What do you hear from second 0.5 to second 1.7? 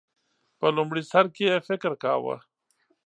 په لومړی سر کې یې